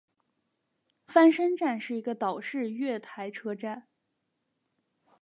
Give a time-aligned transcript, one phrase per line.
[1.05, 3.87] 翻身站是一个岛式月台车站。